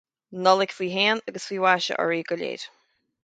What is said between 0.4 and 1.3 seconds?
Nollaig faoi shéan